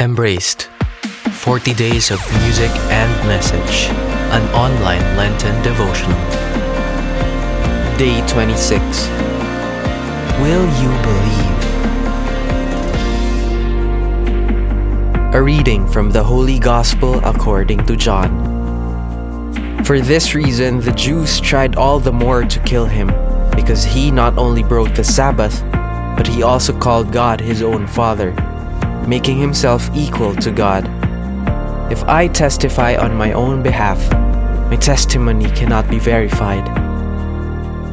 [0.00, 0.70] Embraced
[1.32, 3.88] 40 Days of Music and Message,
[4.30, 6.16] an online Lenten devotional.
[7.98, 8.80] Day 26.
[10.40, 11.64] Will you believe?
[15.34, 18.30] A reading from the Holy Gospel according to John.
[19.82, 23.08] For this reason, the Jews tried all the more to kill him,
[23.50, 25.60] because he not only broke the Sabbath,
[26.16, 28.32] but he also called God his own Father
[29.06, 30.84] making himself equal to God.
[31.90, 33.98] If I testify on my own behalf,
[34.70, 36.64] my testimony cannot be verified.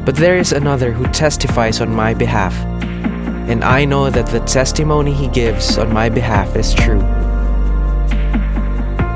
[0.04, 2.54] But there is another who testifies on my behalf,
[3.48, 7.00] and I know that the testimony he gives on my behalf is true.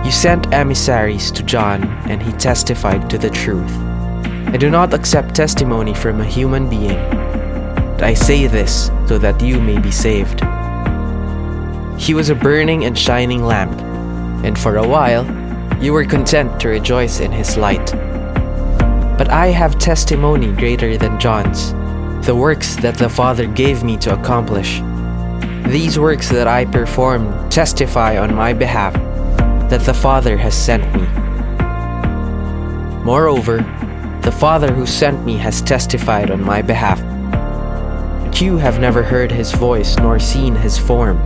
[0.04, 3.70] You sent emissaries to John, and he testified to the truth.
[4.52, 6.98] I do not accept testimony from a human being.
[8.02, 10.42] I say this so that you may be saved.
[12.00, 13.78] He was a burning and shining lamp,
[14.42, 15.26] and for a while
[15.82, 17.92] you were content to rejoice in his light.
[19.18, 21.72] But I have testimony greater than John's,
[22.24, 24.80] the works that the Father gave me to accomplish.
[25.70, 28.94] These works that I perform testify on my behalf
[29.68, 31.06] that the Father has sent me.
[33.04, 33.58] Moreover,
[34.22, 36.98] the Father who sent me has testified on my behalf.
[38.24, 41.18] But you have never heard his voice nor seen his form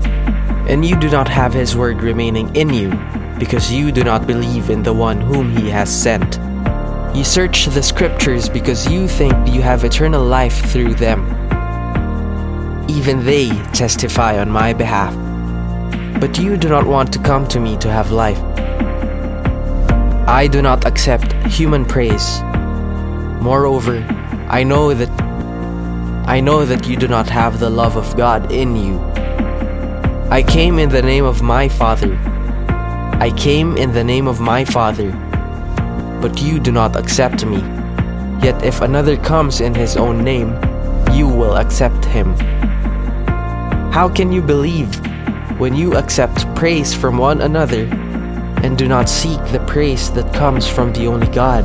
[0.69, 2.91] and you do not have his word remaining in you,
[3.39, 6.39] because you do not believe in the one whom he has sent.
[7.17, 11.21] You search the scriptures because you think you have eternal life through them.
[12.89, 15.15] Even they testify on my behalf.
[16.21, 18.41] But you do not want to come to me to have life.
[20.27, 22.41] I do not accept human praise.
[23.43, 23.99] Moreover,
[24.49, 25.11] I know that
[26.27, 28.99] I know that you do not have the love of God in you.
[30.31, 32.19] I came in the name of my Father.
[33.21, 35.13] I came in the name of my Father.
[36.21, 37.59] But you do not accept me.
[38.43, 40.59] Yet if another comes in his own name,
[41.13, 42.35] you will accept him.
[43.93, 44.99] How can you believe
[45.61, 47.85] when you accept praise from one another
[48.65, 51.65] and do not seek the praise that comes from the only God?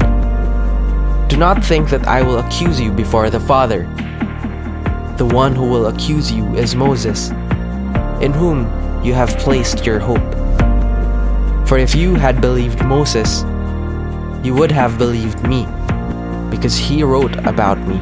[1.30, 3.84] Do not think that I will accuse you before the Father.
[5.18, 7.31] The one who will accuse you is Moses
[8.22, 8.66] in whom
[9.03, 10.35] you have placed your hope.
[11.68, 13.44] For if you had believed Moses,
[14.44, 15.68] you would have believed me,
[16.50, 18.00] because he wrote about me.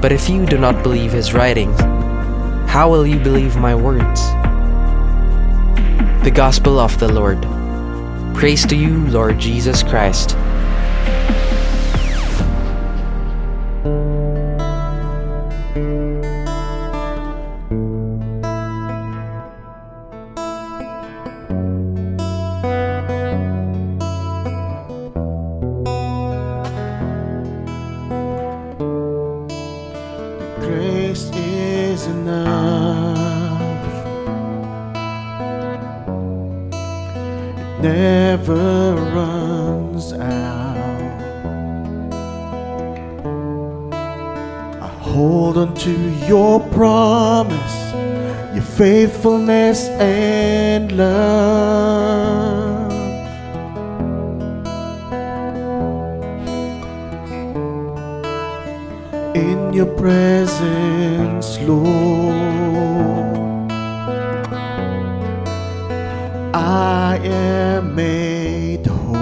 [0.00, 1.78] But if you do not believe his writings,
[2.70, 4.20] how will you believe my words?
[6.24, 7.40] The Gospel of the Lord.
[8.34, 10.36] Praise to you, Lord Jesus Christ.
[37.82, 40.76] Never runs out.
[44.82, 45.92] I hold on to
[46.26, 47.92] your promise,
[48.54, 52.30] your faithfulness and love.
[59.34, 62.29] in your presence, Lord.
[66.70, 69.16] I am made whole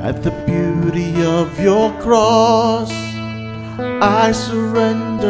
[0.00, 2.92] at the beauty of your cross.
[4.20, 5.28] I surrender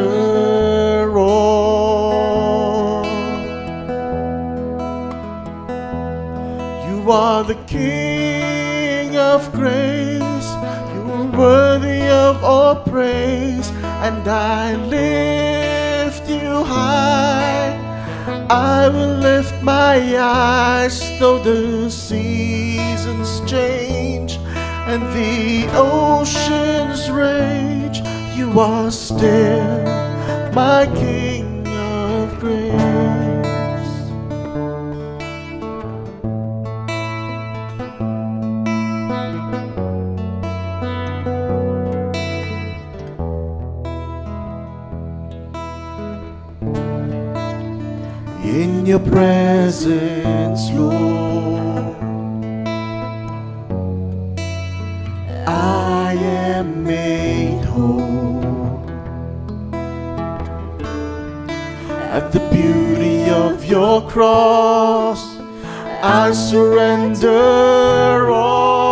[1.16, 3.06] all.
[6.86, 10.50] You are the King of grace.
[10.92, 13.70] You're worthy of all praise,
[14.06, 16.93] and I lift you high.
[18.50, 24.36] I will lift my eyes though the seasons change
[24.86, 28.02] and the oceans rage.
[28.36, 29.84] You are still
[30.52, 31.43] my King
[48.84, 51.96] in your presence, Lord.
[55.46, 58.84] I am made whole
[62.12, 65.22] at the beauty of your cross.
[66.02, 68.83] I surrender all.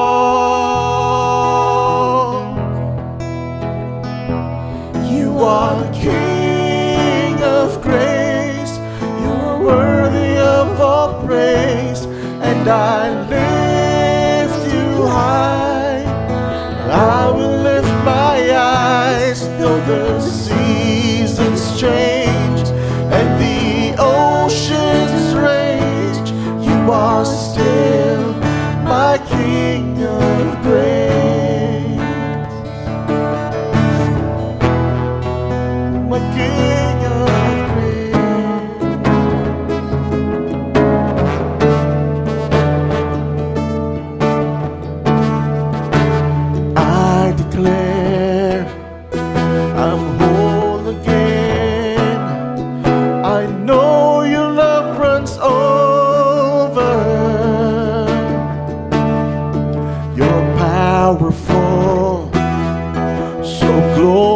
[12.62, 13.08] And I
[14.46, 16.04] lift you high.
[16.88, 20.51] I will lift my eyes though the seasons
[63.62, 64.31] so glorious.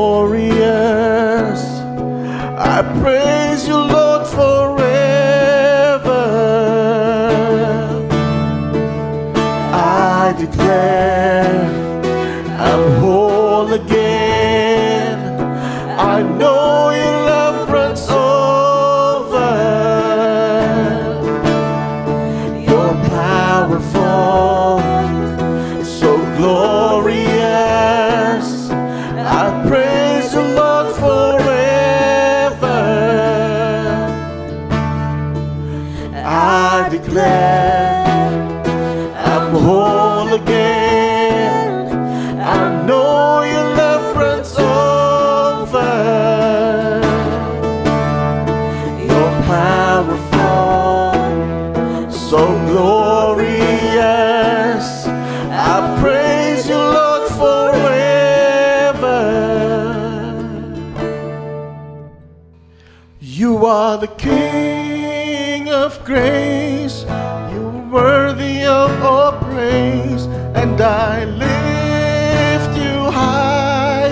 [68.64, 70.24] Of all praise,
[70.54, 74.10] and I lift you high.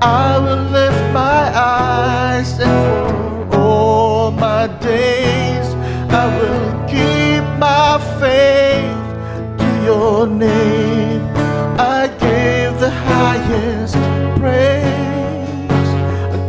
[0.00, 5.66] I will lift my eyes, and for all my days,
[6.10, 9.04] I will keep my faith
[9.60, 11.22] to your name.
[11.78, 13.96] I give the highest
[14.40, 15.90] praise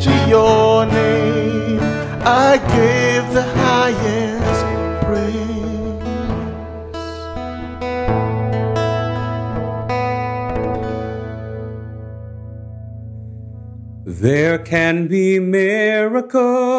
[0.06, 1.80] to your name.
[2.22, 2.58] I
[14.20, 16.72] There can be miracles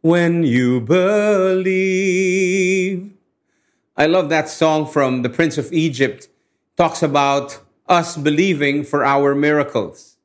[0.00, 1.92] when you believe.
[3.98, 6.28] I love that song from the Prince of Egypt.
[6.78, 10.16] Talks about us believing for our miracles.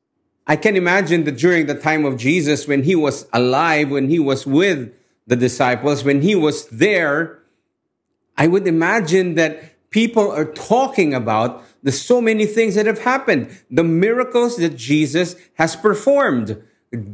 [0.46, 4.18] I can imagine that during the time of Jesus, when he was alive, when he
[4.18, 4.90] was with
[5.26, 7.40] the disciples, when he was there,
[8.38, 13.56] I would imagine that people are talking about the so many things that have happened,
[13.70, 16.62] the miracles that Jesus has performed,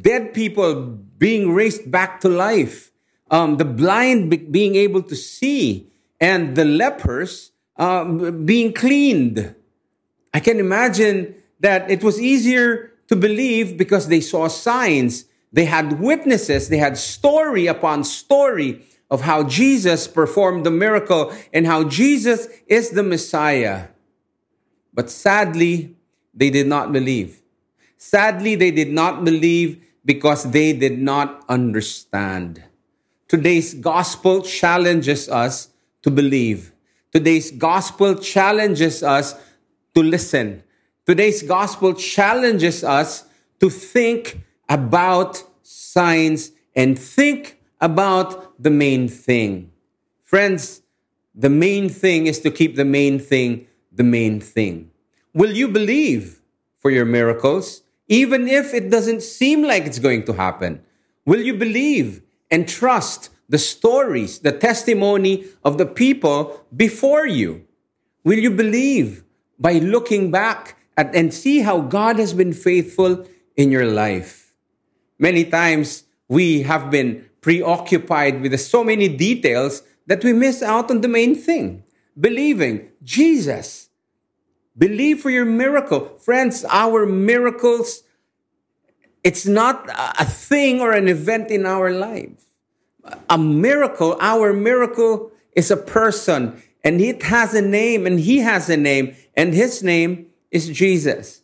[0.00, 2.90] dead people being raised back to life,
[3.31, 5.90] um, the blind be- being able to see,
[6.21, 9.54] and the lepers um, being cleaned.
[10.33, 16.00] I can imagine that it was easier to believe because they saw signs, they had
[16.00, 22.49] witnesses, they had story upon story of how Jesus performed the miracle and how Jesus
[22.66, 23.88] is the Messiah.
[24.95, 25.97] But sadly,
[26.33, 27.43] they did not believe.
[27.99, 32.63] Sadly, they did not believe because they did not understand.
[33.29, 35.71] Today's gospel challenges us
[36.03, 36.73] to believe.
[37.13, 39.35] Today's gospel challenges us
[39.95, 40.63] to listen.
[41.07, 43.25] Today's gospel challenges us
[43.61, 49.71] to think about signs and think about the main thing.
[50.23, 50.83] Friends,
[51.35, 54.91] the main thing is to keep the main thing the main thing.
[55.33, 56.41] Will you believe
[56.79, 60.83] for your miracles, even if it doesn't seem like it's going to happen?
[61.25, 67.65] Will you believe and trust the stories, the testimony of the people before you?
[68.25, 69.25] Will you believe
[69.59, 74.53] by looking back at, and see how God has been faithful in your life?
[75.19, 81.01] Many times we have been preoccupied with so many details that we miss out on
[81.01, 81.84] the main thing.
[82.18, 83.88] Believing Jesus.
[84.76, 86.18] Believe for your miracle.
[86.18, 88.02] Friends, our miracles
[89.25, 89.88] It's not
[90.21, 92.44] a thing or an event in our life.
[93.30, 98.68] A miracle, our miracle is a person and it has a name and he has
[98.68, 101.40] a name and his name is Jesus.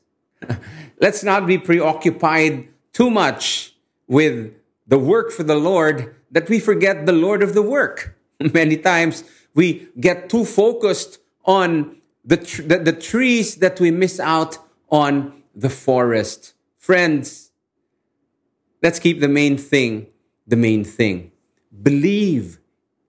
[1.01, 3.75] Let's not be preoccupied too much
[4.07, 4.53] with
[4.87, 8.15] the work for the Lord that we forget the Lord of the work.
[8.41, 9.25] Many times
[9.55, 14.59] we get too focused on the, tr- the, the trees that we miss out
[14.91, 16.55] on the forest.
[16.79, 17.51] Friends,
[18.83, 20.07] let's keep the main thing
[20.51, 21.31] the main thing.
[21.83, 22.59] Believe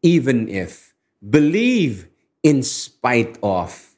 [0.01, 0.93] even if.
[1.27, 2.07] Believe
[2.43, 3.95] in spite of.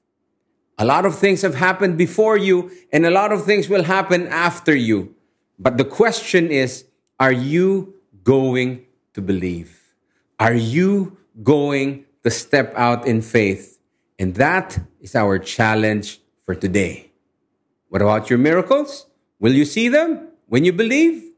[0.79, 4.27] A lot of things have happened before you, and a lot of things will happen
[4.27, 5.13] after you.
[5.59, 6.85] But the question is
[7.19, 9.93] are you going to believe?
[10.39, 13.79] Are you going to step out in faith?
[14.19, 17.11] And that is our challenge for today.
[17.89, 19.07] What about your miracles?
[19.39, 21.31] Will you see them when you believe?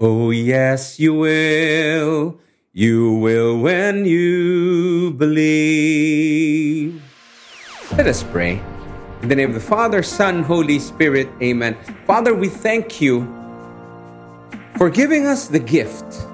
[0.00, 2.38] Oh, yes, you will.
[2.72, 7.02] You will when you believe.
[7.92, 8.62] Let us pray.
[9.20, 11.76] In the name of the Father, Son, Holy Spirit, amen.
[12.06, 13.28] Father, we thank you
[14.76, 16.26] for giving us the gift,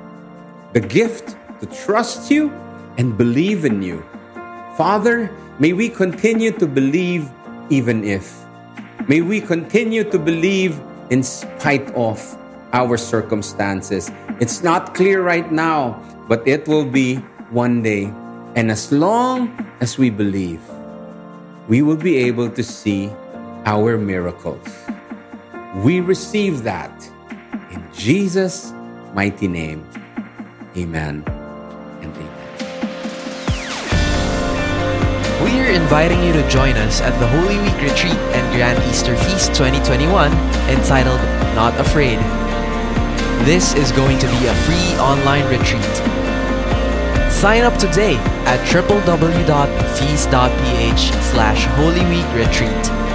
[0.73, 2.51] the gift to trust you
[2.99, 4.05] and believe in you.
[4.77, 7.31] Father, may we continue to believe
[7.71, 8.45] even if.
[9.09, 10.79] May we continue to believe
[11.09, 12.21] in spite of
[12.75, 14.11] our circumstances.
[14.41, 15.97] It's not clear right now,
[16.29, 17.17] but it will be
[17.49, 18.13] one day.
[18.55, 19.49] And as long
[19.81, 20.61] as we believe,
[21.69, 23.11] we will be able to see
[23.65, 24.67] our miracles.
[25.77, 26.93] We receive that
[27.71, 28.73] in Jesus'
[29.15, 29.89] mighty name.
[30.77, 31.25] Amen
[32.03, 32.38] and amen.
[35.69, 39.49] Are inviting you to join us at the Holy Week Retreat and Grand Easter Feast
[39.55, 40.33] 2021
[40.71, 41.21] entitled
[41.55, 42.19] Not Afraid.
[43.45, 45.85] This is going to be a free online retreat.
[47.31, 49.45] Sign up today at www.feast.ph
[51.33, 53.08] slash Holy Week Retreat